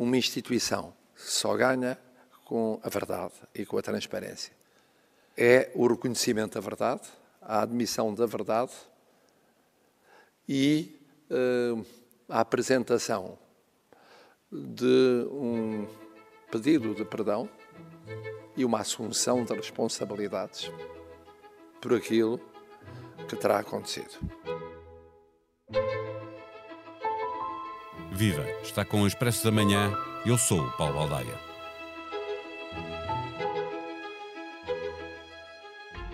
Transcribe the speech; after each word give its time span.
uma 0.00 0.16
instituição 0.16 0.94
só 1.14 1.54
ganha 1.54 1.98
com 2.46 2.80
a 2.82 2.88
verdade 2.88 3.34
e 3.54 3.66
com 3.66 3.76
a 3.76 3.82
transparência. 3.82 4.50
É 5.36 5.70
o 5.74 5.86
reconhecimento 5.86 6.54
da 6.54 6.60
verdade, 6.60 7.02
a 7.42 7.60
admissão 7.60 8.14
da 8.14 8.24
verdade 8.24 8.72
e 10.48 10.98
uh, 11.30 11.84
a 12.30 12.40
apresentação 12.40 13.38
de 14.50 15.26
um 15.30 15.86
pedido 16.50 16.94
de 16.94 17.04
perdão 17.04 17.46
e 18.56 18.64
uma 18.64 18.80
assunção 18.80 19.44
de 19.44 19.52
responsabilidades 19.52 20.72
por 21.78 21.92
aquilo 21.92 22.40
que 23.28 23.36
terá 23.36 23.58
acontecido. 23.58 24.18
Viva! 28.20 28.44
Está 28.62 28.84
com 28.84 29.00
o 29.00 29.06
Expresso 29.06 29.42
da 29.44 29.50
Manhã. 29.50 29.96
Eu 30.26 30.36
sou 30.36 30.60
o 30.60 30.70
Paulo 30.72 30.92
Baldaia. 30.92 31.40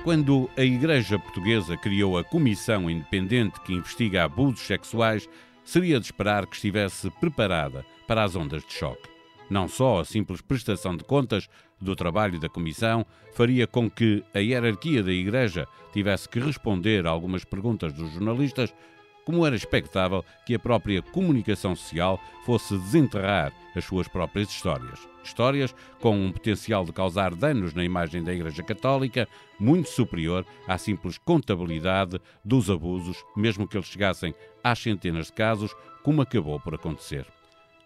Quando 0.04 0.48
a 0.56 0.62
Igreja 0.62 1.18
Portuguesa 1.18 1.76
criou 1.76 2.16
a 2.16 2.22
Comissão 2.22 2.88
Independente 2.88 3.60
que 3.62 3.72
investiga 3.72 4.22
abusos 4.22 4.60
sexuais, 4.60 5.28
seria 5.64 5.98
de 5.98 6.06
esperar 6.06 6.46
que 6.46 6.54
estivesse 6.54 7.10
preparada 7.10 7.84
para 8.06 8.22
as 8.22 8.36
ondas 8.36 8.64
de 8.64 8.72
choque. 8.72 9.08
Não 9.50 9.66
só 9.66 9.98
a 9.98 10.04
simples 10.04 10.40
prestação 10.40 10.96
de 10.96 11.02
contas 11.02 11.48
do 11.80 11.96
trabalho 11.96 12.38
da 12.38 12.48
Comissão 12.48 13.04
faria 13.34 13.66
com 13.66 13.90
que 13.90 14.22
a 14.32 14.38
hierarquia 14.38 15.02
da 15.02 15.10
Igreja 15.10 15.66
tivesse 15.92 16.28
que 16.28 16.38
responder 16.38 17.04
a 17.04 17.10
algumas 17.10 17.42
perguntas 17.42 17.92
dos 17.92 18.12
jornalistas, 18.12 18.72
como 19.26 19.44
era 19.44 19.56
expectável 19.56 20.24
que 20.46 20.54
a 20.54 20.58
própria 20.58 21.02
comunicação 21.02 21.74
social 21.74 22.18
fosse 22.44 22.78
desenterrar 22.78 23.52
as 23.74 23.84
suas 23.84 24.06
próprias 24.06 24.48
histórias. 24.48 25.00
Histórias 25.22 25.74
com 26.00 26.16
um 26.16 26.30
potencial 26.30 26.84
de 26.84 26.92
causar 26.92 27.34
danos 27.34 27.74
na 27.74 27.82
imagem 27.82 28.22
da 28.22 28.32
Igreja 28.32 28.62
Católica 28.62 29.28
muito 29.58 29.88
superior 29.88 30.46
à 30.68 30.78
simples 30.78 31.18
contabilidade 31.18 32.20
dos 32.44 32.70
abusos, 32.70 33.24
mesmo 33.36 33.66
que 33.66 33.76
eles 33.76 33.88
chegassem 33.88 34.32
às 34.62 34.78
centenas 34.78 35.26
de 35.26 35.32
casos, 35.32 35.74
como 36.04 36.22
acabou 36.22 36.60
por 36.60 36.76
acontecer. 36.76 37.26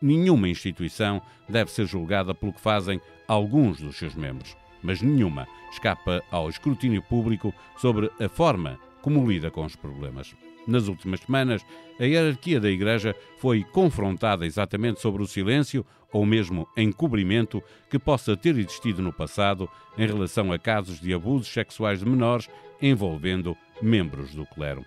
Nenhuma 0.02 0.48
instituição 0.48 1.22
deve 1.48 1.70
ser 1.70 1.86
julgada 1.86 2.34
pelo 2.34 2.52
que 2.52 2.60
fazem 2.60 3.00
alguns 3.26 3.80
dos 3.80 3.96
seus 3.96 4.14
membros, 4.14 4.54
mas 4.82 5.00
nenhuma 5.00 5.48
escapa 5.72 6.22
ao 6.30 6.50
escrutínio 6.50 7.02
público 7.02 7.54
sobre 7.78 8.10
a 8.20 8.28
forma 8.28 8.78
como 9.02 9.28
lida 9.28 9.50
com 9.50 9.64
os 9.64 9.76
problemas. 9.76 10.34
Nas 10.66 10.88
últimas 10.88 11.20
semanas, 11.20 11.64
a 11.98 12.04
hierarquia 12.04 12.60
da 12.60 12.70
Igreja 12.70 13.14
foi 13.38 13.64
confrontada 13.64 14.46
exatamente 14.46 15.00
sobre 15.00 15.22
o 15.22 15.26
silêncio 15.26 15.84
ou 16.12 16.26
mesmo 16.26 16.68
encobrimento 16.76 17.62
que 17.88 17.98
possa 17.98 18.36
ter 18.36 18.56
existido 18.58 19.02
no 19.02 19.12
passado 19.12 19.68
em 19.96 20.06
relação 20.06 20.52
a 20.52 20.58
casos 20.58 21.00
de 21.00 21.14
abusos 21.14 21.48
sexuais 21.48 22.00
de 22.00 22.06
menores 22.06 22.48
envolvendo 22.80 23.56
membros 23.80 24.34
do 24.34 24.44
clero. 24.46 24.84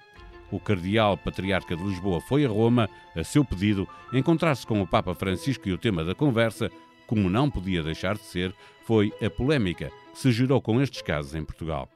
O 0.51 0.59
cardeal 0.59 1.17
patriarca 1.17 1.75
de 1.75 1.83
Lisboa 1.83 2.21
foi 2.21 2.45
a 2.45 2.49
Roma, 2.49 2.89
a 3.15 3.23
seu 3.23 3.43
pedido, 3.43 3.87
encontrar-se 4.13 4.67
com 4.67 4.81
o 4.81 4.87
Papa 4.87 5.15
Francisco 5.15 5.67
e 5.67 5.73
o 5.73 5.77
tema 5.77 6.03
da 6.03 6.13
conversa, 6.13 6.69
como 7.07 7.29
não 7.29 7.49
podia 7.49 7.81
deixar 7.81 8.15
de 8.15 8.23
ser, 8.23 8.53
foi 8.85 9.11
a 9.23 9.29
polémica 9.29 9.91
que 10.11 10.19
se 10.19 10.31
gerou 10.31 10.61
com 10.61 10.79
estes 10.81 11.01
casos 11.01 11.33
em 11.33 11.43
Portugal. 11.43 11.89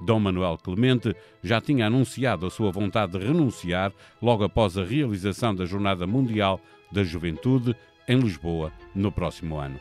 Dom 0.00 0.20
Manuel 0.20 0.58
Clemente 0.58 1.14
já 1.42 1.60
tinha 1.60 1.86
anunciado 1.86 2.46
a 2.46 2.50
sua 2.50 2.70
vontade 2.70 3.18
de 3.18 3.26
renunciar 3.26 3.92
logo 4.20 4.44
após 4.44 4.76
a 4.76 4.84
realização 4.84 5.54
da 5.54 5.64
Jornada 5.64 6.06
Mundial 6.06 6.60
da 6.90 7.04
Juventude 7.04 7.76
em 8.08 8.18
Lisboa 8.18 8.72
no 8.94 9.12
próximo 9.12 9.58
ano. 9.58 9.78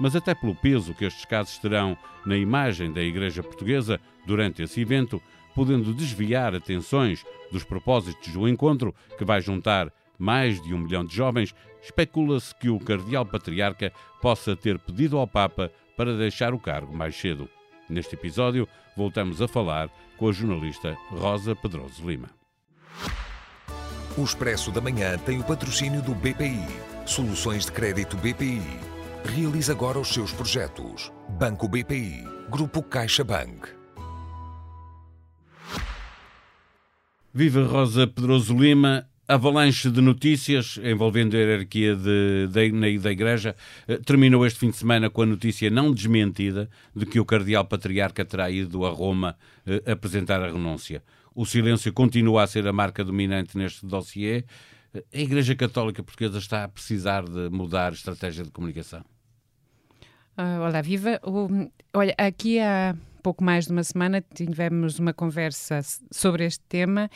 Mas 0.00 0.14
até 0.14 0.34
pelo 0.34 0.54
peso 0.54 0.94
que 0.94 1.04
estes 1.04 1.24
casos 1.24 1.58
terão 1.58 1.96
na 2.24 2.36
imagem 2.36 2.92
da 2.92 3.02
Igreja 3.02 3.42
Portuguesa 3.42 4.00
durante 4.26 4.62
esse 4.62 4.80
evento, 4.80 5.20
podendo 5.54 5.92
desviar 5.92 6.54
atenções 6.54 7.24
dos 7.50 7.64
propósitos 7.64 8.32
do 8.32 8.48
encontro, 8.48 8.94
que 9.16 9.24
vai 9.24 9.40
juntar 9.40 9.92
mais 10.18 10.60
de 10.62 10.74
um 10.74 10.78
milhão 10.78 11.04
de 11.04 11.14
jovens, 11.14 11.54
especula-se 11.82 12.54
que 12.54 12.68
o 12.68 12.78
Cardeal 12.78 13.24
Patriarca 13.24 13.92
possa 14.20 14.56
ter 14.56 14.78
pedido 14.78 15.16
ao 15.16 15.26
Papa 15.26 15.70
para 15.96 16.16
deixar 16.16 16.54
o 16.54 16.58
cargo 16.58 16.96
mais 16.96 17.16
cedo. 17.16 17.48
Neste 17.88 18.14
episódio, 18.14 18.68
voltamos 18.96 19.40
a 19.40 19.48
falar 19.48 19.88
com 20.16 20.28
a 20.28 20.32
jornalista 20.32 20.96
Rosa 21.10 21.56
Pedroso 21.56 22.08
Lima. 22.08 22.28
O 24.16 24.24
Expresso 24.24 24.70
da 24.70 24.80
Manhã 24.80 25.16
tem 25.18 25.38
o 25.38 25.44
patrocínio 25.44 26.02
do 26.02 26.14
BPI. 26.14 26.66
Soluções 27.06 27.66
de 27.66 27.72
crédito 27.72 28.16
BPI. 28.16 28.62
Realize 29.24 29.70
agora 29.70 29.98
os 29.98 30.08
seus 30.08 30.32
projetos. 30.32 31.12
Banco 31.38 31.68
BPI. 31.68 32.24
Grupo 32.50 32.82
CaixaBank. 32.82 33.68
Viva 37.32 37.62
Rosa 37.64 38.06
Pedroso 38.06 38.56
Lima 38.56 39.08
avalanche 39.28 39.90
de 39.90 40.00
notícias 40.00 40.80
envolvendo 40.82 41.36
a 41.36 41.40
hierarquia 41.40 41.94
de, 41.94 42.48
de, 42.50 42.98
da 42.98 43.12
Igreja 43.12 43.54
eh, 43.86 43.98
terminou 43.98 44.46
este 44.46 44.58
fim 44.58 44.70
de 44.70 44.76
semana 44.78 45.10
com 45.10 45.20
a 45.20 45.26
notícia 45.26 45.68
não 45.68 45.92
desmentida 45.92 46.70
de 46.96 47.04
que 47.04 47.20
o 47.20 47.26
Cardeal 47.26 47.66
Patriarca 47.66 48.24
terá 48.24 48.50
ido 48.50 48.86
a 48.86 48.90
Roma 48.90 49.36
eh, 49.66 49.82
apresentar 49.92 50.42
a 50.42 50.50
renúncia. 50.50 51.02
O 51.34 51.44
silêncio 51.44 51.92
continua 51.92 52.42
a 52.42 52.46
ser 52.46 52.66
a 52.66 52.72
marca 52.72 53.04
dominante 53.04 53.58
neste 53.58 53.84
dossiê. 53.84 54.44
Eh, 54.94 55.04
a 55.12 55.18
Igreja 55.18 55.54
Católica 55.54 56.02
Portuguesa 56.02 56.38
está 56.38 56.64
a 56.64 56.68
precisar 56.68 57.24
de 57.24 57.50
mudar 57.50 57.92
a 57.92 57.94
estratégia 57.94 58.42
de 58.42 58.50
comunicação? 58.50 59.04
Uh, 60.38 60.62
olá, 60.66 60.80
viva. 60.80 61.20
Olha, 61.92 62.14
aqui 62.16 62.60
há 62.60 62.96
pouco 63.22 63.44
mais 63.44 63.66
de 63.66 63.72
uma 63.72 63.84
semana 63.84 64.24
tivemos 64.34 64.98
uma 64.98 65.12
conversa 65.12 65.80
sobre 66.10 66.46
este 66.46 66.64
tema 66.66 67.10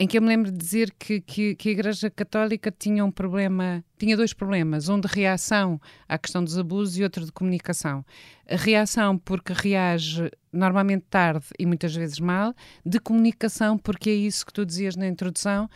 em 0.00 0.06
que 0.06 0.16
eu 0.16 0.22
me 0.22 0.28
lembro 0.28 0.52
de 0.52 0.56
dizer 0.56 0.94
que, 0.96 1.20
que, 1.20 1.56
que, 1.56 1.68
a 1.68 1.72
Igreja 1.72 2.08
Católica 2.08 2.70
tinha 2.70 3.04
um 3.04 3.10
problema, 3.10 3.84
tinha 3.98 4.16
dois 4.16 4.32
problemas, 4.32 4.88
um 4.88 5.00
de 5.00 5.08
reação 5.08 5.80
à 6.08 6.16
questão 6.16 6.44
dos 6.44 6.56
abusos 6.56 6.96
e 6.96 7.02
outro 7.02 7.24
de 7.24 7.32
comunicação. 7.32 8.04
A 8.48 8.54
reação 8.54 9.18
porque 9.18 9.52
reage 9.52 10.30
normalmente 10.52 11.04
tarde 11.10 11.46
e 11.58 11.66
muitas 11.66 11.94
vezes 11.94 12.20
mal, 12.20 12.54
de 12.86 13.00
comunicação 13.00 13.76
porque 13.76 14.10
é 14.10 14.14
isso 14.14 14.46
que 14.46 14.52
tu 14.52 14.64
dizias 14.64 14.94
na 14.94 15.08
introdução. 15.08 15.68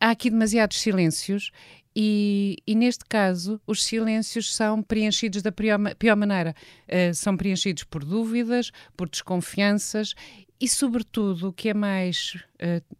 Há 0.00 0.10
aqui 0.10 0.28
demasiados 0.28 0.80
silêncios 0.80 1.52
e, 1.98 2.58
e, 2.66 2.74
neste 2.74 3.06
caso, 3.06 3.58
os 3.66 3.82
silêncios 3.82 4.54
são 4.54 4.82
preenchidos 4.82 5.40
da 5.40 5.50
pior, 5.50 5.78
pior 5.98 6.14
maneira. 6.14 6.54
Uh, 6.86 7.14
são 7.14 7.34
preenchidos 7.34 7.84
por 7.84 8.04
dúvidas, 8.04 8.70
por 8.94 9.08
desconfianças 9.08 10.14
e, 10.60 10.68
sobretudo, 10.68 11.48
o 11.48 11.52
que 11.52 11.68
é 11.68 11.74
mais 11.74 12.36
uh, 12.60 12.96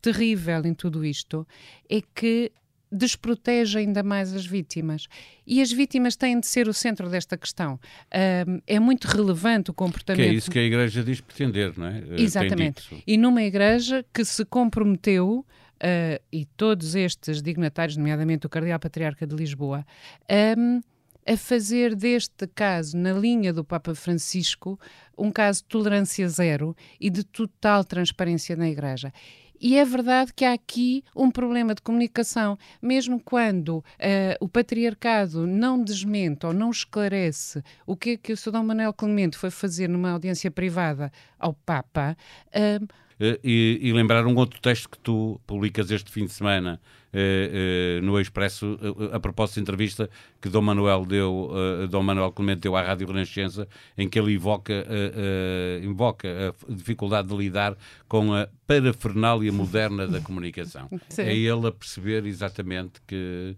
terrível 0.00 0.64
em 0.64 0.74
tudo 0.74 1.04
isto 1.04 1.46
é 1.88 2.00
que 2.14 2.52
desprotege 2.94 3.78
ainda 3.78 4.02
mais 4.02 4.32
as 4.32 4.46
vítimas. 4.46 5.08
E 5.46 5.60
as 5.60 5.72
vítimas 5.72 6.14
têm 6.14 6.38
de 6.38 6.46
ser 6.46 6.68
o 6.68 6.72
centro 6.72 7.10
desta 7.10 7.36
questão. 7.36 7.78
É 8.10 8.78
muito 8.78 9.06
relevante 9.06 9.70
o 9.70 9.74
comportamento. 9.74 10.28
Que 10.28 10.30
é 10.30 10.34
isso 10.34 10.50
que 10.50 10.58
a 10.58 10.62
Igreja 10.62 11.02
diz 11.02 11.20
pretender, 11.20 11.76
não 11.76 11.86
é? 11.86 11.98
Eh, 11.98 12.22
Exatamente. 12.22 13.02
E 13.04 13.16
numa 13.16 13.42
Igreja 13.42 14.04
que 14.14 14.24
se 14.24 14.44
comprometeu. 14.44 15.44
Uh, 15.74 16.22
e 16.32 16.46
todos 16.56 16.94
estes 16.94 17.42
dignatários, 17.42 17.96
nomeadamente 17.96 18.46
o 18.46 18.48
Cardeal 18.48 18.78
Patriarca 18.78 19.26
de 19.26 19.34
Lisboa, 19.34 19.84
um, 20.56 20.80
a 21.26 21.36
fazer 21.36 21.94
deste 21.94 22.46
caso, 22.46 22.96
na 22.96 23.12
linha 23.12 23.52
do 23.52 23.64
Papa 23.64 23.94
Francisco, 23.94 24.78
um 25.16 25.30
caso 25.30 25.62
de 25.62 25.68
tolerância 25.68 26.28
zero 26.28 26.76
e 27.00 27.08
de 27.10 27.24
total 27.24 27.84
transparência 27.84 28.56
na 28.56 28.68
Igreja. 28.68 29.12
E 29.60 29.78
é 29.78 29.84
verdade 29.84 30.32
que 30.34 30.44
há 30.44 30.52
aqui 30.52 31.02
um 31.16 31.30
problema 31.30 31.74
de 31.74 31.80
comunicação, 31.80 32.58
mesmo 32.82 33.18
quando 33.18 33.78
uh, 33.78 33.84
o 34.38 34.48
patriarcado 34.48 35.46
não 35.46 35.82
desmente 35.82 36.44
ou 36.44 36.52
não 36.52 36.70
esclarece 36.70 37.62
o 37.86 37.96
que 37.96 38.10
é 38.10 38.16
que 38.16 38.32
o 38.32 38.36
Sr. 38.36 38.62
Manuel 38.62 38.92
Clemente 38.92 39.38
foi 39.38 39.50
fazer 39.50 39.88
numa 39.88 40.10
audiência 40.10 40.50
privada 40.50 41.10
ao 41.38 41.54
Papa. 41.54 42.16
Uh, 42.48 42.86
e, 43.42 43.78
e, 43.80 43.92
lembrar 43.92 44.26
um 44.26 44.34
outro 44.34 44.60
texto 44.60 44.90
que 44.90 44.98
tu 44.98 45.40
publicas 45.46 45.90
este 45.90 46.10
fim 46.10 46.26
de 46.26 46.32
semana 46.32 46.80
uh, 47.14 47.98
uh, 48.00 48.04
no 48.04 48.20
Expresso, 48.20 48.78
uh, 48.82 49.14
a 49.14 49.20
propósito 49.20 49.54
de 49.56 49.60
entrevista 49.62 50.10
que 50.40 50.48
Dom 50.48 50.62
Manuel 50.62 51.06
deu, 51.06 51.50
Dom 51.88 52.02
Manuel 52.02 52.32
Clemente 52.32 52.62
deu 52.62 52.76
à 52.76 52.82
Rádio 52.82 53.06
Renascença, 53.06 53.68
em 53.96 54.08
que 54.08 54.18
ele 54.18 54.34
invoca, 54.34 54.86
invoca 55.82 56.28
a 56.68 56.72
dificuldade 56.72 57.28
de 57.28 57.36
lidar 57.36 57.76
com 58.08 58.34
a 58.34 58.48
parafernália 58.66 59.50
moderna 59.52 60.06
da 60.06 60.20
comunicação. 60.20 60.88
Sim. 61.08 61.22
É 61.22 61.34
ele 61.34 61.66
a 61.66 61.72
perceber 61.72 62.26
exatamente 62.26 63.00
que 63.06 63.56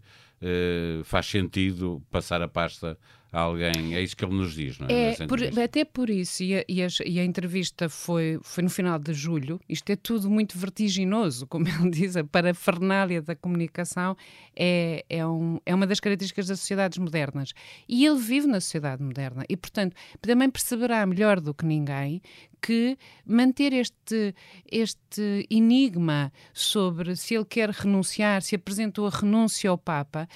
faz 1.04 1.26
sentido 1.26 2.02
passar 2.10 2.40
a 2.42 2.48
pasta 2.48 2.96
alguém. 3.40 3.94
É 3.94 4.02
isso 4.02 4.16
que 4.16 4.24
ele 4.24 4.34
nos 4.34 4.54
diz, 4.54 4.78
não 4.78 4.86
é? 4.88 5.12
é 5.12 5.26
por, 5.26 5.38
até 5.58 5.84
por 5.84 6.10
isso, 6.10 6.42
e 6.42 6.56
a, 6.56 6.64
e, 6.68 6.82
a, 6.82 6.86
e 7.04 7.20
a, 7.20 7.24
entrevista 7.24 7.88
foi, 7.88 8.38
foi 8.42 8.64
no 8.64 8.70
final 8.70 8.98
de 8.98 9.12
julho, 9.12 9.60
isto 9.68 9.90
é 9.90 9.96
tudo 9.96 10.30
muito 10.30 10.58
vertiginoso, 10.58 11.46
como 11.46 11.66
ele 11.68 11.90
diz, 11.90 12.16
a 12.16 12.24
parafernália 12.24 13.20
da 13.20 13.36
comunicação 13.36 14.16
é, 14.54 15.04
é, 15.08 15.26
um, 15.26 15.58
é 15.66 15.74
uma 15.74 15.86
das 15.86 16.00
características 16.00 16.46
das 16.46 16.60
sociedades 16.60 16.98
modernas. 16.98 17.52
E 17.88 18.06
ele 18.06 18.18
vive 18.18 18.46
na 18.46 18.60
sociedade 18.60 19.02
moderna 19.02 19.44
e, 19.48 19.56
portanto, 19.56 19.94
também 20.20 20.48
perceberá 20.48 21.04
melhor 21.06 21.40
do 21.40 21.52
que 21.52 21.64
ninguém 21.64 22.22
que 22.60 22.96
manter 23.24 23.72
este, 23.72 24.34
este 24.70 25.46
enigma 25.50 26.32
sobre 26.52 27.14
se 27.14 27.34
ele 27.34 27.44
quer 27.44 27.70
renunciar, 27.70 28.42
se 28.42 28.56
apresentou 28.56 29.06
a 29.06 29.10
renúncia 29.10 29.70
ao 29.70 29.78
Papa. 29.78 30.28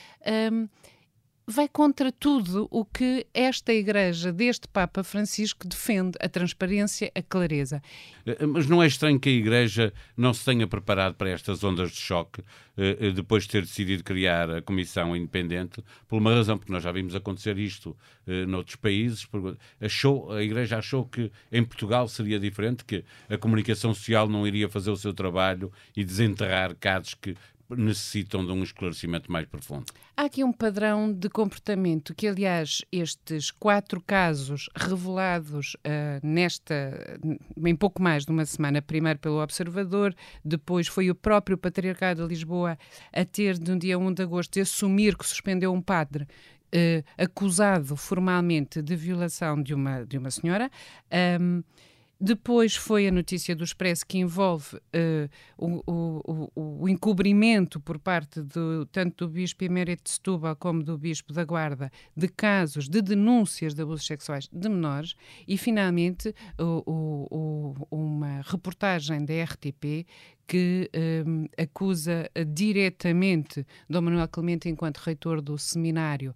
Um, 0.53 0.69
vai 1.51 1.69
contra 1.69 2.13
tudo 2.13 2.69
o 2.71 2.85
que 2.85 3.27
esta 3.35 3.73
Igreja 3.73 4.33
deste 4.33 4.69
Papa 4.69 5.03
Francisco 5.03 5.67
defende: 5.67 6.17
a 6.21 6.29
transparência, 6.29 7.11
a 7.15 7.21
clareza. 7.21 7.83
Eh, 8.25 8.47
mas 8.47 8.67
não 8.67 8.83
é 8.83 8.87
estranho 8.87 9.19
que 9.19 9.29
a 9.29 9.33
Igreja 9.33 9.93
não 10.17 10.33
se 10.33 10.45
tenha 10.45 10.67
preparado 10.67 11.15
para 11.15 11.31
estas 11.31 11.63
ondas 11.65 11.91
de 11.91 11.97
choque 11.97 12.43
eh, 12.77 12.97
eh, 13.01 13.11
depois 13.11 13.45
de 13.45 13.51
ter 13.51 13.63
decidido 13.63 14.05
criar 14.05 14.49
a 14.51 14.63
Comissão 14.63 15.15
Independente, 15.17 15.83
por 16.09 16.19
uma 16.19 16.33
razão, 16.33 16.57
porque 16.57 16.73
nós 16.73 16.83
já 16.83 16.93
vimos 16.93 17.15
acontecer 17.15 17.59
isto 17.59 17.97
noutros 18.47 18.77
países. 18.77 19.27
Achou, 19.81 20.31
a 20.31 20.41
Igreja 20.41 20.79
achou 20.79 21.05
que 21.05 21.33
em 21.51 21.65
Portugal 21.65 22.07
seria 22.07 22.39
diferente, 22.39 22.85
que 22.85 23.05
a 23.29 23.37
comunicação 23.37 23.93
social 23.93 24.29
não 24.29 24.47
iria 24.47 24.69
fazer 24.69 24.91
o 24.91 24.97
seu 24.97 25.13
trabalho 25.13 25.73
e 25.97 26.05
desenterrar 26.05 26.77
casos 26.77 27.15
que 27.15 27.35
necessitam 27.77 28.45
de 28.45 28.53
um 28.53 28.63
esclarecimento 28.63 29.31
mais 29.31 29.47
profundo. 29.47 29.87
Há 30.17 30.25
aqui 30.25 30.45
um 30.45 30.53
padrão 30.53 31.13
de 31.13 31.29
comportamento 31.29 32.15
que, 32.15 32.27
aliás, 32.27 32.83
estes 32.93 33.51
quatro 33.51 34.01
casos 34.01 34.69
revelados 34.75 35.75
uh, 35.77 36.27
nesta, 36.27 37.19
em 37.65 37.77
pouco 37.77 38.03
mais 38.03 38.25
de 38.25 38.31
uma 38.31 38.45
semana, 38.45 38.83
primeiro 38.83 39.19
pelo 39.19 39.43
Observador, 39.43 40.15
depois 40.45 40.87
foi 40.87 41.11
o 41.11 41.15
próprio 41.15 41.57
Patriarcado 41.57 42.23
de 42.23 42.29
Lisboa 42.29 42.79
a 43.13 43.25
ter, 43.25 43.57
um 43.69 43.79
dia 43.79 43.99
1 43.99 44.13
de 44.13 44.23
agosto, 44.23 44.55
de 44.55 44.61
assumir 44.61 45.17
que 45.17 45.27
suspendeu 45.27 45.73
um 45.73 45.81
padre 45.81 46.25
uh, 46.25 47.05
acusado 47.19 47.97
formalmente 47.97 48.83
de 48.83 48.97
violação 48.97 49.63
de 49.63 49.75
uma, 49.75 50.05
de 50.05 50.19
uma 50.19 50.31
senhora. 50.31 50.71
Um, 51.41 51.63
depois 52.21 52.77
foi 52.77 53.09
a 53.09 53.11
notícia 53.11 53.57
do 53.57 53.65
Expresso 53.65 54.05
que 54.07 54.19
envolve 54.19 54.77
uh, 54.77 55.29
o, 55.57 56.51
o, 56.55 56.83
o, 56.83 56.89
encobrimento 56.89 57.81
por 57.81 57.99
parte 57.99 58.43
do, 58.43 58.85
tanto 58.87 59.27
do 59.27 59.33
Bispo 59.33 59.65
Emérito 59.65 60.05
de 60.05 60.11
Setúbal 60.11 60.55
como 60.55 60.83
do 60.83 60.99
Bispo 60.99 61.33
da 61.33 61.45
Guarda 61.45 61.91
de 62.15 62.29
casos 62.29 62.89
de 62.89 63.01
denúncias 63.01 63.73
de 63.75 63.83
abusos 63.83 64.07
sexuais 64.07 64.49
de 64.53 64.69
menores 64.69 65.15
e, 65.49 65.57
finalmente, 65.57 66.35
uma 67.91 68.43
reportagem 68.45 69.25
da 69.25 69.43
RTP 69.43 70.07
que 70.51 70.91
um, 71.25 71.47
acusa 71.57 72.29
diretamente 72.49 73.65
Dom 73.89 74.01
Manuel 74.01 74.27
Clemente, 74.27 74.69
enquanto 74.69 74.99
reitor 74.99 75.41
do 75.41 75.57
Seminário 75.57 76.35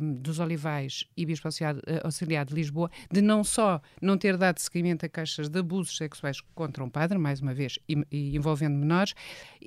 um, 0.00 0.14
dos 0.14 0.38
Olivais 0.38 1.04
e 1.14 1.26
Bispo 1.26 1.48
eh, 1.60 2.00
Auxiliar 2.02 2.46
de 2.46 2.54
Lisboa, 2.54 2.90
de 3.10 3.20
não 3.20 3.44
só 3.44 3.82
não 4.00 4.16
ter 4.16 4.38
dado 4.38 4.58
seguimento 4.58 5.04
a 5.04 5.08
caixas 5.10 5.50
de 5.50 5.58
abusos 5.58 5.98
sexuais 5.98 6.40
contra 6.54 6.82
um 6.82 6.88
padre, 6.88 7.18
mais 7.18 7.42
uma 7.42 7.52
vez, 7.52 7.78
e, 7.86 8.02
e 8.10 8.34
envolvendo 8.34 8.74
menores, 8.74 9.12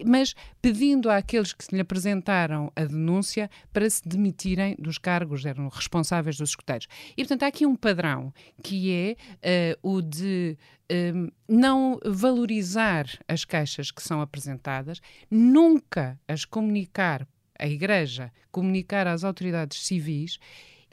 mas 0.03 0.33
pedindo 0.59 1.07
àqueles 1.07 1.53
que 1.53 1.75
lhe 1.75 1.81
apresentaram 1.81 2.71
a 2.75 2.85
denúncia 2.85 3.51
para 3.71 3.87
se 3.87 4.01
demitirem 4.03 4.75
dos 4.79 4.97
cargos, 4.97 5.45
eram 5.45 5.69
responsáveis 5.69 6.37
dos 6.37 6.49
escuteiros. 6.49 6.87
E, 7.15 7.21
portanto, 7.21 7.43
há 7.43 7.47
aqui 7.47 7.67
um 7.67 7.75
padrão 7.75 8.33
que 8.63 8.91
é 8.91 9.75
uh, 9.83 9.95
o 9.95 10.01
de 10.01 10.57
um, 10.91 11.29
não 11.47 11.99
valorizar 12.05 13.07
as 13.27 13.43
queixas 13.45 13.91
que 13.91 14.01
são 14.01 14.21
apresentadas, 14.21 15.01
nunca 15.29 16.19
as 16.27 16.45
comunicar 16.45 17.27
à 17.57 17.67
Igreja, 17.67 18.31
comunicar 18.51 19.07
às 19.07 19.23
autoridades 19.23 19.85
civis, 19.85 20.37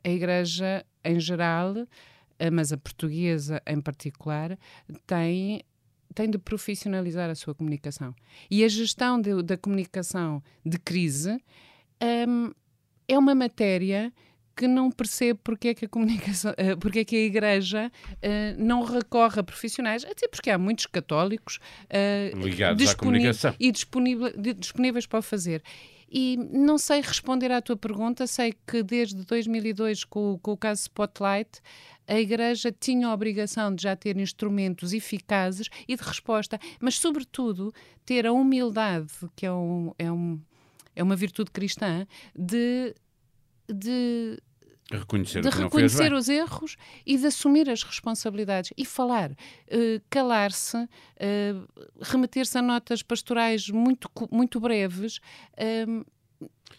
a 0.04 0.08
Igreja 0.08 0.84
em 1.04 1.18
geral, 1.20 1.74
eh, 2.38 2.50
mas 2.50 2.72
a 2.72 2.76
portuguesa 2.76 3.62
em 3.66 3.80
particular, 3.80 4.58
tem 5.06 5.62
tem 6.14 6.28
de 6.28 6.36
profissionalizar 6.36 7.30
a 7.30 7.34
sua 7.34 7.54
comunicação. 7.54 8.14
E 8.50 8.62
a 8.64 8.68
gestão 8.68 9.18
de, 9.18 9.42
da 9.42 9.56
comunicação 9.56 10.42
de 10.62 10.78
crise 10.78 11.42
um, 12.28 12.52
é 13.08 13.18
uma 13.18 13.34
matéria 13.34 14.12
que 14.56 14.66
não 14.66 14.90
percebe 14.90 15.40
porque 15.42 15.68
é 15.68 15.74
que 15.74 15.86
a 15.86 15.88
comunicação, 15.88 16.52
uh, 16.52 16.76
porque 16.78 17.00
é 17.00 17.04
que 17.04 17.16
a 17.16 17.20
Igreja 17.20 17.90
uh, 18.08 18.62
não 18.62 18.84
recorre 18.84 19.40
a 19.40 19.42
profissionais, 19.42 20.04
até 20.04 20.28
porque 20.28 20.50
há 20.50 20.58
muitos 20.58 20.86
católicos 20.86 21.58
uh, 21.86 22.38
ligados 22.38 22.88
à 22.88 22.94
comunicação 22.94 23.54
e 23.58 23.72
disponíveis 23.72 25.06
para 25.06 25.18
o 25.18 25.22
fazer. 25.22 25.62
E 26.14 26.36
não 26.36 26.76
sei 26.76 27.00
responder 27.00 27.50
à 27.50 27.62
tua 27.62 27.74
pergunta, 27.74 28.26
sei 28.26 28.54
que 28.66 28.82
desde 28.82 29.24
2002, 29.24 30.04
com, 30.04 30.38
com 30.42 30.52
o 30.52 30.56
caso 30.58 30.82
Spotlight, 30.82 31.62
a 32.06 32.20
Igreja 32.20 32.70
tinha 32.70 33.08
a 33.08 33.14
obrigação 33.14 33.74
de 33.74 33.84
já 33.84 33.96
ter 33.96 34.18
instrumentos 34.18 34.92
eficazes 34.92 35.68
e 35.88 35.96
de 35.96 36.02
resposta, 36.02 36.60
mas, 36.78 36.96
sobretudo, 36.96 37.72
ter 38.04 38.26
a 38.26 38.32
humildade, 38.32 39.10
que 39.34 39.46
é, 39.46 39.52
um, 39.52 39.94
é, 39.98 40.12
um, 40.12 40.38
é 40.94 41.02
uma 41.02 41.16
virtude 41.16 41.50
cristã, 41.50 42.06
de 42.36 42.94
de 43.72 44.38
reconhecer, 44.90 45.40
de 45.40 45.48
reconhecer 45.48 46.12
os 46.12 46.28
erros 46.28 46.76
e 47.06 47.16
de 47.16 47.26
assumir 47.26 47.68
as 47.70 47.82
responsabilidades 47.82 48.72
e 48.76 48.84
falar, 48.84 49.30
uh, 49.30 50.02
calar-se, 50.10 50.76
uh, 50.76 50.88
remeter-se 52.00 52.58
a 52.58 52.62
notas 52.62 53.02
pastorais 53.02 53.68
muito, 53.68 54.10
muito 54.30 54.60
breves. 54.60 55.18
Uh, 55.56 56.04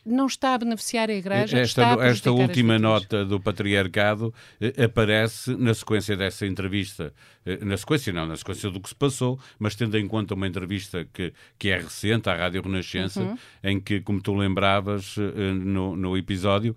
não 0.06 0.26
está 0.26 0.54
a 0.54 0.58
beneficiar 0.58 1.10
a 1.10 1.14
Igreja. 1.14 1.60
Esta, 1.60 1.94
esta 2.02 2.32
última 2.32 2.78
nota 2.78 3.24
do 3.24 3.40
Patriarcado 3.40 4.34
eh, 4.60 4.84
aparece 4.84 5.56
na 5.56 5.74
sequência 5.74 6.18
dessa 6.18 6.46
entrevista. 6.46 7.14
Eh, 7.46 7.64
na 7.64 7.78
sequência, 7.78 8.12
não, 8.12 8.26
na 8.26 8.36
sequência 8.36 8.70
do 8.70 8.82
que 8.82 8.90
se 8.90 8.96
passou, 8.96 9.40
mas 9.58 9.76
tendo 9.76 9.98
em 9.98 10.06
conta 10.08 10.34
uma 10.34 10.48
entrevista 10.48 11.08
que, 11.14 11.34
que 11.58 11.70
é 11.70 11.78
recente, 11.78 12.30
à 12.30 12.36
Rádio 12.36 12.62
Renascença, 12.62 13.22
uhum. 13.22 13.38
em 13.64 13.80
que, 13.80 14.02
como 14.02 14.22
tu 14.22 14.34
lembravas 14.34 15.16
eh, 15.18 15.54
no, 15.54 15.96
no 15.96 16.18
episódio, 16.18 16.76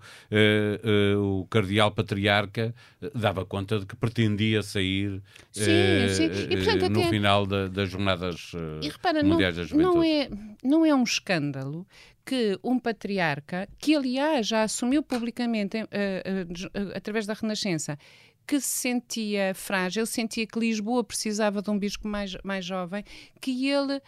o 1.19 1.45
Cardeal 1.49 1.91
Patriarca 1.91 2.73
dava 3.13 3.45
conta 3.45 3.79
de 3.79 3.85
que 3.85 3.95
pretendia 3.95 4.61
sair 4.61 5.21
sim, 5.51 5.63
sim. 6.09 6.29
E, 6.49 6.57
portanto, 6.57 6.89
no 6.89 7.03
final 7.03 7.45
da, 7.45 7.67
das 7.67 7.89
Jornadas 7.89 8.51
e, 8.81 8.89
repara, 8.89 9.23
Mundiais 9.23 9.55
não, 9.55 9.63
da 9.63 9.67
Juventude. 9.67 9.95
Não 9.95 10.03
é, 10.03 10.29
não 10.63 10.85
é 10.85 10.93
um 10.93 11.03
escândalo 11.03 11.85
que 12.27 12.59
um 12.61 12.77
patriarca, 12.77 13.69
que 13.79 13.95
aliás 13.95 14.45
já 14.45 14.63
assumiu 14.63 15.01
publicamente, 15.01 15.77
uh, 15.77 15.85
uh, 15.85 16.91
através 16.93 17.25
da 17.25 17.33
Renascença, 17.33 17.97
que 18.45 18.59
se 18.59 18.67
sentia 18.67 19.53
frágil, 19.55 20.05
sentia 20.05 20.45
que 20.45 20.59
Lisboa 20.59 21.05
precisava 21.05 21.61
de 21.61 21.69
um 21.69 21.79
bispo 21.79 22.05
mais, 22.05 22.35
mais 22.43 22.65
jovem, 22.65 23.05
que 23.39 23.69
ele 23.69 23.95
uh, 23.95 24.01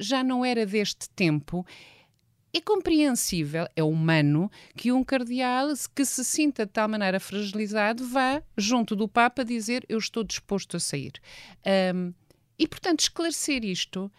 já 0.00 0.24
não 0.24 0.44
era 0.44 0.66
deste 0.66 1.08
tempo. 1.10 1.64
É 2.52 2.60
compreensível, 2.60 3.68
é 3.76 3.84
humano, 3.84 4.50
que 4.76 4.90
um 4.90 5.04
cardeal 5.04 5.68
que 5.94 6.04
se 6.04 6.24
sinta 6.24 6.66
de 6.66 6.72
tal 6.72 6.88
maneira 6.88 7.20
fragilizado 7.20 8.04
vá 8.04 8.42
junto 8.58 8.96
do 8.96 9.06
Papa 9.06 9.44
dizer 9.44 9.86
eu 9.88 9.98
estou 9.98 10.24
disposto 10.24 10.76
a 10.76 10.80
sair. 10.80 11.12
Um, 11.94 12.12
e, 12.58 12.66
portanto, 12.66 13.00
esclarecer 13.00 13.64
isto 13.64 14.10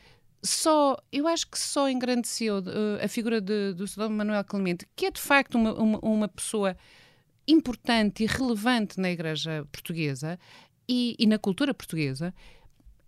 só, 0.43 0.97
eu 1.11 1.27
acho 1.27 1.47
que 1.47 1.57
só 1.57 1.89
engrandeceu 1.89 2.59
uh, 2.59 3.03
a 3.03 3.07
figura 3.07 3.39
de, 3.39 3.73
do 3.73 3.85
Dom 3.85 4.09
Manuel 4.09 4.43
Clemente, 4.43 4.87
que 4.95 5.05
é 5.05 5.11
de 5.11 5.21
facto 5.21 5.55
uma, 5.55 5.73
uma, 5.73 5.99
uma, 5.99 6.27
pessoa 6.27 6.75
importante 7.47 8.23
e 8.23 8.27
relevante 8.27 8.99
na 8.99 9.11
Igreja 9.11 9.67
Portuguesa 9.71 10.39
e, 10.87 11.15
e 11.19 11.27
na 11.27 11.37
cultura 11.37 11.73
portuguesa. 11.73 12.33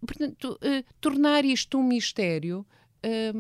Portanto, 0.06 0.60
uh, 0.62 0.94
tornar 1.02 1.44
isto 1.44 1.78
um 1.78 1.84
mistério 1.84 2.66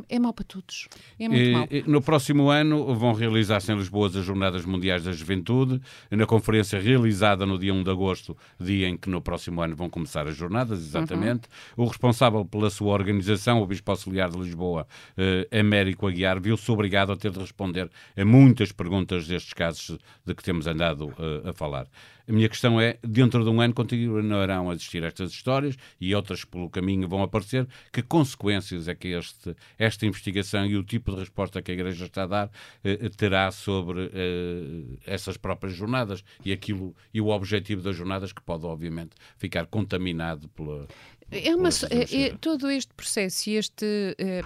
é 0.09 0.19
mau 0.19 0.33
para 0.33 0.45
todos. 0.45 0.87
É 1.19 1.27
muito 1.27 1.51
mau. 1.51 1.67
No 1.87 2.01
próximo 2.01 2.49
ano 2.49 2.93
vão 2.95 3.13
realizar-se 3.13 3.71
em 3.71 3.77
Lisboa 3.77 4.07
as 4.07 4.13
Jornadas 4.13 4.65
Mundiais 4.65 5.03
da 5.03 5.11
Juventude, 5.11 5.81
na 6.11 6.25
conferência 6.25 6.79
realizada 6.79 7.45
no 7.45 7.57
dia 7.57 7.73
1 7.73 7.83
de 7.83 7.89
agosto, 7.89 8.37
dia 8.59 8.87
em 8.87 8.97
que 8.97 9.09
no 9.09 9.21
próximo 9.21 9.61
ano 9.61 9.75
vão 9.75 9.89
começar 9.89 10.27
as 10.27 10.35
jornadas, 10.35 10.79
exatamente. 10.79 11.47
Uhum. 11.77 11.85
O 11.85 11.87
responsável 11.87 12.45
pela 12.45 12.69
sua 12.69 12.91
organização, 12.93 13.61
o 13.61 13.65
Bispo 13.67 13.91
Auxiliar 13.91 14.29
de 14.29 14.37
Lisboa, 14.37 14.87
eh, 15.17 15.47
Américo 15.59 16.07
Aguiar, 16.07 16.39
viu-se 16.39 16.69
obrigado 16.71 17.11
a 17.11 17.15
ter 17.15 17.31
de 17.31 17.39
responder 17.39 17.89
a 18.17 18.25
muitas 18.25 18.71
perguntas 18.71 19.27
destes 19.27 19.53
casos 19.53 19.97
de 20.25 20.35
que 20.35 20.43
temos 20.43 20.67
andado 20.67 21.13
eh, 21.17 21.49
a 21.49 21.53
falar. 21.53 21.87
A 22.27 22.31
minha 22.31 22.47
questão 22.47 22.79
é, 22.79 22.97
dentro 23.03 23.43
de 23.43 23.49
um 23.49 23.59
ano 23.59 23.73
continuarão 23.73 24.69
a 24.69 24.73
existir 24.73 25.03
estas 25.03 25.31
histórias 25.31 25.75
e 25.99 26.15
outras 26.15 26.45
pelo 26.45 26.69
caminho 26.69 27.07
vão 27.07 27.21
aparecer. 27.21 27.67
Que 27.91 28.01
consequências 28.01 28.87
é 28.87 28.95
que 28.95 29.09
este 29.09 29.55
esta 29.77 30.05
investigação 30.05 30.65
e 30.65 30.77
o 30.77 30.83
tipo 30.83 31.11
de 31.11 31.19
resposta 31.19 31.61
que 31.61 31.71
a 31.71 31.73
Igreja 31.73 32.05
está 32.05 32.23
a 32.23 32.27
dar 32.27 32.51
eh, 32.83 33.09
terá 33.09 33.51
sobre 33.51 34.09
eh, 34.13 34.97
essas 35.05 35.35
próprias 35.35 35.75
jornadas 35.75 36.23
e 36.45 36.51
aquilo 36.51 36.95
e 37.13 37.19
o 37.19 37.27
objetivo 37.27 37.81
das 37.81 37.95
jornadas 37.95 38.31
que 38.31 38.41
pode 38.41 38.65
obviamente 38.65 39.11
ficar 39.37 39.65
contaminado 39.65 40.47
pela 40.49 40.87
é 41.31 41.55
uma, 41.55 41.69
é, 41.89 42.25
é, 42.25 42.37
todo 42.39 42.69
este 42.69 42.93
processo 42.93 43.49
e 43.49 43.55
este, 43.55 44.15
eh, 44.19 44.43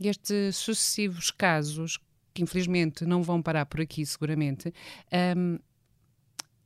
estes 0.00 0.56
sucessivos 0.56 1.30
casos 1.30 1.98
que 2.34 2.42
infelizmente 2.42 3.04
não 3.04 3.22
vão 3.22 3.42
parar 3.42 3.66
por 3.66 3.80
aqui 3.80 4.04
seguramente 4.04 4.72
um, 5.36 5.58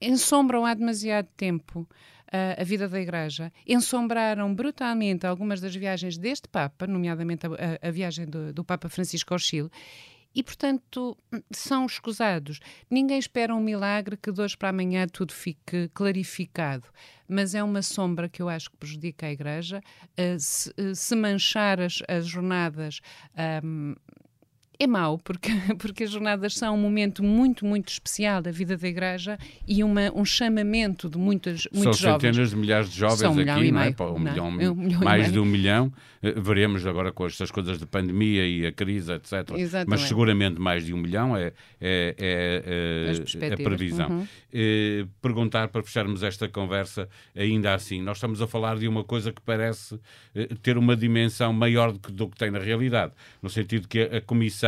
ensombram 0.06 0.64
há 0.66 0.74
demasiado 0.74 1.28
tempo 1.36 1.88
a, 2.30 2.60
a 2.60 2.64
vida 2.64 2.88
da 2.88 3.00
Igreja, 3.00 3.52
ensombraram 3.66 4.52
brutalmente 4.52 5.26
algumas 5.26 5.60
das 5.60 5.74
viagens 5.74 6.18
deste 6.18 6.48
Papa, 6.48 6.86
nomeadamente 6.86 7.46
a, 7.46 7.88
a 7.88 7.90
viagem 7.90 8.26
do, 8.26 8.52
do, 8.52 8.64
Papa 8.64 8.88
Francisco 8.88 9.32
ao 9.32 9.38
Chile, 9.38 9.70
e, 10.34 10.42
portanto, 10.42 11.16
são 11.52 11.86
escusados. 11.86 12.58
Ninguém 12.90 13.20
espera 13.20 13.54
um 13.54 13.60
milagre 13.60 14.16
que 14.16 14.32
de 14.32 14.40
hoje 14.40 14.56
para 14.56 14.70
amanhã 14.70 15.06
tudo 15.06 15.32
fique 15.32 15.88
clarificado, 15.94 16.88
mas 17.28 17.54
é 17.54 17.62
uma 17.62 17.82
sombra 17.82 18.28
que 18.28 18.42
eu 18.42 18.48
acho 18.48 18.68
que 18.68 18.76
prejudica 18.76 19.26
a 19.26 19.32
Igreja. 19.32 19.80
Uh, 20.18 20.38
se, 20.40 20.70
uh, 20.70 20.92
se, 20.92 21.14
manchar 21.14 21.80
as, 21.80 22.02
as 22.08 22.26
jornadas. 22.26 23.00
Um, 23.62 23.94
é 24.78 24.86
mau, 24.86 25.18
porque, 25.18 25.50
porque 25.78 26.04
as 26.04 26.10
jornadas 26.10 26.54
são 26.56 26.74
um 26.74 26.78
momento 26.78 27.22
muito, 27.22 27.64
muito 27.64 27.88
especial 27.88 28.42
da 28.42 28.50
vida 28.50 28.76
da 28.76 28.88
Igreja 28.88 29.38
e 29.66 29.82
uma, 29.84 30.12
um 30.14 30.24
chamamento 30.24 31.08
de 31.08 31.18
muitas, 31.18 31.66
muitos 31.72 31.98
são 31.98 32.10
jovens. 32.10 32.20
São 32.20 32.20
centenas 32.20 32.50
de 32.50 32.56
milhares 32.56 32.90
de 32.90 32.98
jovens 32.98 33.22
um 33.22 33.40
aqui, 33.40 33.70
não 33.70 33.80
é? 33.80 33.94
Um, 34.00 34.18
não, 34.18 34.50
milhão, 34.50 34.72
um 34.72 34.74
milhão 34.74 35.00
mais 35.00 35.32
de 35.32 35.38
um 35.38 35.44
milhão. 35.44 35.92
Eh, 36.22 36.34
veremos 36.36 36.86
agora 36.86 37.12
com 37.12 37.26
estas 37.26 37.50
coisas 37.50 37.78
de 37.78 37.86
pandemia 37.86 38.46
e 38.46 38.66
a 38.66 38.72
crise, 38.72 39.12
etc. 39.12 39.50
Exatamente. 39.56 39.88
Mas 39.88 40.00
seguramente 40.02 40.60
mais 40.60 40.84
de 40.84 40.92
um 40.92 40.96
milhão 40.96 41.36
é, 41.36 41.52
é, 41.80 42.14
é, 42.18 43.46
é 43.46 43.52
a 43.52 43.56
previsão. 43.56 44.08
Uhum. 44.08 44.26
Eh, 44.52 45.06
perguntar, 45.22 45.68
para 45.68 45.82
fecharmos 45.82 46.22
esta 46.22 46.48
conversa, 46.48 47.08
ainda 47.36 47.74
assim, 47.74 48.02
nós 48.02 48.16
estamos 48.16 48.42
a 48.42 48.46
falar 48.46 48.76
de 48.78 48.88
uma 48.88 49.04
coisa 49.04 49.32
que 49.32 49.40
parece 49.40 49.98
ter 50.62 50.76
uma 50.76 50.96
dimensão 50.96 51.52
maior 51.52 51.92
do 51.92 51.98
que, 51.98 52.12
do 52.12 52.28
que 52.28 52.36
tem 52.36 52.50
na 52.50 52.58
realidade, 52.58 53.12
no 53.42 53.48
sentido 53.48 53.86
que 53.86 54.00
a, 54.00 54.18
a 54.18 54.20
Comissão 54.20 54.63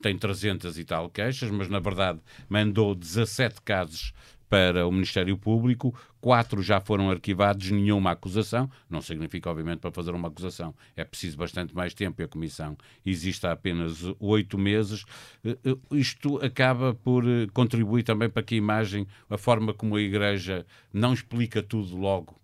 Tem 0.00 0.16
300 0.16 0.78
e 0.78 0.84
tal 0.84 1.08
queixas, 1.08 1.50
mas 1.50 1.68
na 1.68 1.78
verdade 1.78 2.20
mandou 2.48 2.94
17 2.94 3.62
casos 3.62 4.12
para 4.54 4.86
o 4.86 4.92
Ministério 4.92 5.36
Público, 5.36 5.92
quatro 6.20 6.62
já 6.62 6.80
foram 6.80 7.10
arquivados, 7.10 7.72
nenhuma 7.72 8.12
acusação. 8.12 8.70
Não 8.88 9.02
significa, 9.02 9.50
obviamente, 9.50 9.80
para 9.80 9.90
fazer 9.90 10.12
uma 10.12 10.28
acusação 10.28 10.72
é 10.96 11.02
preciso 11.02 11.36
bastante 11.36 11.74
mais 11.74 11.92
tempo 11.92 12.22
e 12.22 12.24
a 12.24 12.28
Comissão 12.28 12.76
existe 13.04 13.46
há 13.46 13.52
apenas 13.52 13.98
oito 14.20 14.56
meses. 14.56 15.04
Eh, 15.44 15.58
eh, 15.64 15.76
isto 15.92 16.38
acaba 16.38 16.94
por 16.94 17.26
eh, 17.26 17.48
contribuir 17.52 18.04
também 18.04 18.30
para 18.30 18.44
que 18.44 18.54
a 18.54 18.58
imagem, 18.58 19.08
a 19.28 19.36
forma 19.36 19.74
como 19.74 19.96
a 19.96 20.00
Igreja 20.00 20.64
não 20.92 21.12
explica 21.12 21.60
tudo 21.60 21.96
logo, 21.96 22.40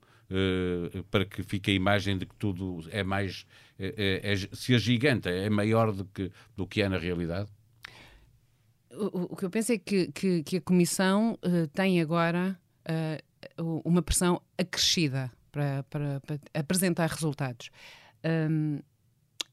para 1.10 1.24
que 1.24 1.42
fique 1.42 1.70
a 1.70 1.74
imagem 1.74 2.16
de 2.16 2.26
que 2.26 2.34
tudo 2.36 2.80
é 2.90 3.02
mais 3.02 3.46
é, 3.78 3.94
é, 3.96 4.32
é, 4.32 4.36
se 4.52 4.74
agiganta, 4.74 5.30
é 5.30 5.48
maior 5.48 5.90
do 5.90 6.04
que, 6.04 6.30
do 6.54 6.66
que 6.66 6.82
é 6.82 6.88
na 6.88 6.98
realidade? 6.98 7.48
O, 8.92 9.32
o 9.32 9.36
que 9.36 9.46
eu 9.46 9.50
penso 9.50 9.72
é 9.72 9.78
que, 9.78 10.12
que, 10.12 10.42
que 10.42 10.56
a 10.58 10.60
Comissão 10.60 11.38
uh, 11.42 11.66
tem 11.68 11.98
agora 12.00 12.58
uh, 13.58 13.80
uma 13.84 14.02
pressão 14.02 14.42
acrescida 14.58 15.32
para, 15.50 15.82
para, 15.84 16.20
para 16.20 16.38
apresentar 16.52 17.08
resultados. 17.08 17.70
Um, 18.22 18.80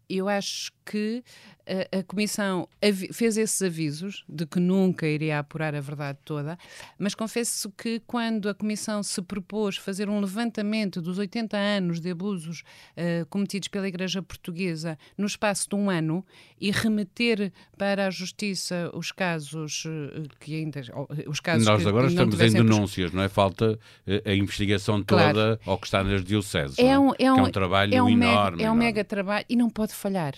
eu 0.09 0.29
acho 0.29 0.71
que 0.85 1.23
a, 1.67 1.99
a, 1.99 2.03
Comissão 2.03 2.67
fez 3.11 3.37
esses 3.37 3.61
avisos 3.61 4.23
de 4.27 4.45
que 4.45 4.59
nunca 4.59 5.05
iria 5.05 5.39
apurar 5.39 5.75
a 5.75 5.81
verdade 5.81 6.17
toda, 6.23 6.57
mas 6.97 7.13
confesso 7.13 7.69
que 7.71 8.01
quando 8.07 8.47
a 8.47 8.53
Comissão 8.53 9.03
se 9.03 9.21
propôs 9.21 9.75
fazer 9.75 10.09
um 10.09 10.19
levantamento 10.21 11.01
dos 11.01 11.17
80 11.17 11.57
anos 11.57 11.99
de 11.99 12.11
abusos 12.11 12.61
uh, 12.95 13.25
cometidos 13.25 13.67
pela 13.67 13.87
Igreja 13.87 14.21
Portuguesa 14.21 14.97
no 15.17 15.25
espaço 15.25 15.67
de 15.69 15.75
um 15.75 15.89
ano 15.89 16.25
e 16.59 16.71
remeter 16.71 17.51
para 17.77 18.07
a 18.07 18.09
Justiça 18.09 18.89
os 18.93 19.11
casos 19.11 19.83
uh, 19.85 20.27
que 20.39 20.55
ainda. 20.55 20.81
Os 21.27 21.41
casos 21.41 21.65
Nós 21.65 21.83
que, 21.83 21.89
agora 21.89 22.07
estamos 22.07 22.39
em 22.39 22.51
denúncias, 22.51 23.11
não 23.11 23.23
é? 23.23 23.27
Falta 23.27 23.77
a 24.25 24.33
investigação 24.33 25.03
toda 25.03 25.33
claro. 25.33 25.59
ao 25.65 25.77
que 25.77 25.87
está 25.87 26.01
nas 26.01 26.23
dioceses. 26.23 26.79
É 26.79 26.97
um, 26.97 27.11
é, 27.11 27.25
é 27.25 27.33
um, 27.33 27.39
é 27.39 27.43
um 27.43 27.51
trabalho 27.51 27.93
é 27.93 28.01
um 28.01 28.09
enorme. 28.09 28.57
Mega, 28.57 28.69
é 28.69 28.71
um 28.71 28.75
mega 28.75 29.03
trabalho 29.03 29.45
e 29.49 29.55
não 29.55 29.69
pode 29.69 29.93
falhar. 29.97 30.33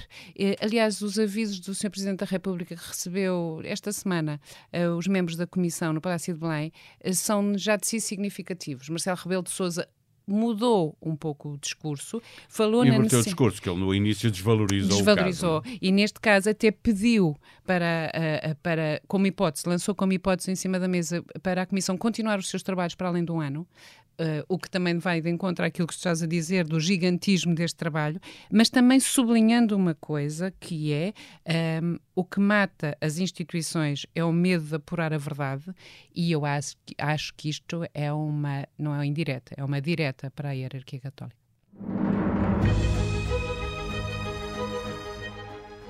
Aliás, 0.62 1.02
os 1.02 1.20
avisos 1.20 1.60
do 1.60 1.76
Sr. 1.76 1.90
Presidente 1.90 2.20
da 2.20 2.26
República 2.26 2.76
que 2.76 2.88
recebeu 2.88 3.62
esta 3.64 3.92
semana 3.92 4.40
eh, 4.72 4.88
os 4.90 5.08
membros 5.08 5.38
da 5.38 5.46
Comissão 5.46 5.94
no 5.94 6.02
Palácio 6.02 6.34
de 6.34 6.40
Belém 6.40 6.72
eh, 7.00 7.14
são 7.14 7.58
já 7.58 7.76
de 7.76 7.86
si 7.88 8.00
significativos. 8.00 8.90
Marcelo 8.90 9.18
Rebelo 9.18 9.44
de 9.44 9.52
Sousa 9.52 9.88
mudou 10.30 10.96
um 11.02 11.16
pouco 11.16 11.54
o 11.54 11.58
discurso, 11.58 12.22
falou 12.48 12.82
Inverteu 12.82 12.98
na 12.98 13.04
necessidade... 13.04 13.22
o 13.22 13.30
discurso, 13.30 13.62
que 13.62 13.70
ele 13.70 13.80
no 13.80 13.94
início 13.94 14.32
desvalorizou, 14.32 14.98
desvalorizou 14.98 15.58
o 15.58 15.62
caso. 15.62 15.78
E 15.82 15.92
neste 15.92 16.20
caso 16.20 16.50
até 16.50 16.72
pediu 16.72 17.36
para, 17.66 18.12
para, 18.62 19.02
como 19.08 19.28
hipótese, 19.28 19.68
lançou 19.68 19.96
como 19.96 20.14
hipótese 20.14 20.52
em 20.52 20.56
cima 20.56 20.80
da 20.80 20.88
mesa 20.88 21.24
para 21.42 21.64
a 21.64 21.66
Comissão 21.66 21.98
continuar 21.98 22.40
os 22.40 22.50
seus 22.50 22.64
trabalhos 22.64 22.96
para 22.96 23.08
além 23.08 23.26
de 23.26 23.32
um 23.32 23.42
ano, 23.42 23.68
Uh, 24.20 24.44
o 24.50 24.60
que 24.60 24.70
também 24.70 24.98
vai 24.98 25.22
de 25.22 25.30
encontro 25.30 25.64
àquilo 25.64 25.88
que 25.88 25.94
estás 25.94 26.22
a 26.22 26.28
dizer 26.28 26.66
do 26.66 26.78
gigantismo 26.78 27.56
deste 27.56 27.78
trabalho, 27.78 28.20
mas 28.52 28.70
também 28.70 29.00
sublinhando 29.00 29.78
uma 29.78 29.96
coisa 29.96 30.54
que 30.60 30.92
é 30.92 31.14
um, 31.82 31.94
ehm, 31.94 31.96
o 32.20 32.24
que 32.26 32.42
mata 32.42 32.98
as 33.00 33.18
instituições 33.18 34.06
é 34.14 34.22
o 34.26 34.34
medo 34.34 34.66
de 34.66 34.76
apurar 34.76 35.14
a 35.14 35.18
verdade, 35.18 35.74
e 36.14 36.34
eu 36.34 36.46
acho, 36.46 36.76
acho 36.98 37.34
que 37.34 37.48
isto 37.48 37.86
é 37.94 38.12
uma, 38.12 38.68
não 38.78 38.94
é 38.94 39.06
indireta, 39.06 39.56
é 39.56 39.64
uma 39.64 39.80
direta 39.80 40.30
para 40.30 40.50
a 40.50 40.52
hierarquia 40.52 41.00
católica. 41.00 41.38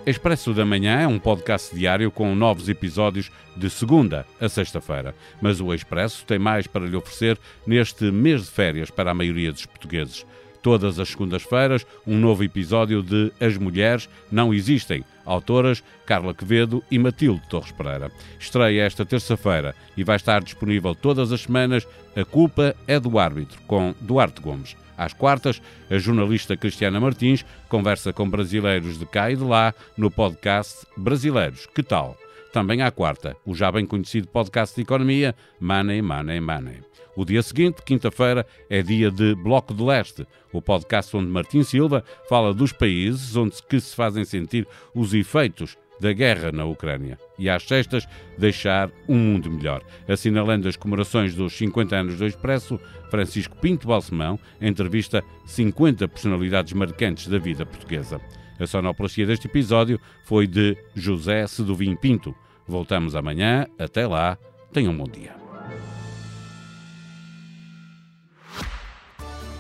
Expresso 0.06 0.54
da 0.54 0.64
Manhã 0.64 1.00
é 1.00 1.08
um 1.08 1.18
podcast 1.18 1.76
diário 1.76 2.12
com 2.12 2.36
novos 2.36 2.70
episódios 2.70 3.32
de 3.58 3.68
segunda 3.68 4.24
a 4.40 4.48
sexta-feira. 4.48 5.16
Mas 5.42 5.60
o 5.60 5.74
Expresso 5.74 6.24
tem 6.26 6.38
mais 6.38 6.68
para 6.68 6.86
lhe 6.86 6.96
oferecer 6.96 7.40
neste 7.66 8.12
mês 8.12 8.46
de 8.46 8.52
férias 8.52 8.92
para 8.92 9.10
a 9.10 9.16
maioria 9.16 9.52
dos 9.52 9.66
portugueses. 9.66 10.28
Todas 10.70 11.00
as 11.00 11.10
segundas-feiras, 11.10 11.84
um 12.06 12.16
novo 12.16 12.44
episódio 12.44 13.02
de 13.02 13.32
As 13.40 13.58
Mulheres 13.58 14.08
Não 14.32 14.54
Existem. 14.54 15.04
Autoras 15.26 15.84
Carla 16.06 16.32
Quevedo 16.32 16.84
e 16.92 17.00
Matilde 17.00 17.42
Torres 17.50 17.72
Pereira. 17.72 18.12
Estreia 18.40 18.84
esta 18.84 19.04
terça-feira 19.04 19.74
e 19.98 20.04
vai 20.04 20.16
estar 20.16 20.44
disponível 20.44 20.94
todas 20.94 21.32
as 21.32 21.42
semanas 21.42 21.88
A 22.16 22.24
Culpa 22.24 22.76
é 22.86 23.00
do 23.00 23.18
Árbitro, 23.18 23.60
com 23.66 23.96
Duarte 24.00 24.42
Gomes. 24.42 24.76
Às 24.96 25.12
quartas, 25.12 25.60
a 25.90 25.98
jornalista 25.98 26.56
Cristiana 26.56 27.00
Martins 27.00 27.44
conversa 27.68 28.14
com 28.14 28.30
brasileiros 28.30 29.00
de 29.00 29.08
cá 29.08 29.32
e 29.32 29.36
de 29.36 29.44
lá 29.44 29.74
no 29.98 30.12
podcast 30.12 30.86
Brasileiros. 30.96 31.66
Que 31.74 31.82
tal? 31.82 32.16
Também 32.54 32.84
à 32.84 32.92
quarta, 32.92 33.36
o 33.44 33.56
já 33.56 33.72
bem 33.72 33.88
conhecido 33.88 34.28
podcast 34.28 34.76
de 34.76 34.84
economia 34.84 35.36
Money, 35.60 36.04
Money, 36.04 36.40
Money. 36.40 36.89
O 37.16 37.26
dia 37.26 37.42
seguinte, 37.42 37.82
quinta-feira, 37.84 38.46
é 38.70 38.82
dia 38.82 39.12
de 39.12 39.36
Bloco 39.36 39.74
de 39.74 39.84
Leste, 39.84 40.26
o 40.54 40.62
podcast 40.62 41.16
onde 41.16 41.28
Martim 41.28 41.64
Silva 41.64 42.04
fala 42.28 42.54
dos 42.54 42.72
países 42.72 43.36
onde 43.36 43.62
que 43.64 43.80
se 43.80 43.96
fazem 43.96 44.24
sentir 44.24 44.68
os 44.94 45.14
efeitos 45.14 45.78
da 46.00 46.14
guerra 46.14 46.52
na 46.52 46.66
Ucrânia 46.66 47.20
e 47.38 47.50
às 47.50 47.64
sextas 47.64 48.08
deixar 48.38 48.90
um 49.08 49.18
mundo 49.18 49.52
melhor. 49.52 49.84
Assinalando 50.08 50.68
as 50.68 50.78
comemorações 50.78 51.36
dos 51.36 51.54
50 51.58 51.96
anos 51.96 52.18
do 52.18 52.26
Expresso, 52.26 52.80
Francisco 53.10 53.58
Pinto 53.58 53.88
Balsemão 53.88 54.40
entrevista 54.62 55.24
50 55.46 56.08
personalidades 56.08 56.74
marcantes 56.74 57.28
da 57.28 57.38
vida 57.38 57.66
portuguesa. 57.66 58.22
A 58.60 58.68
sonoplastia 58.68 59.26
deste 59.26 59.48
episódio 59.48 60.00
foi 60.26 60.46
de 60.46 60.78
José 60.94 61.48
Seduvim 61.48 61.96
Pinto. 61.96 62.36
Voltamos 62.68 63.16
amanhã. 63.16 63.66
Até 63.78 64.06
lá. 64.06 64.38
Tenham 64.74 64.92
um 64.92 64.98
bom 64.98 65.08
dia. 65.08 65.49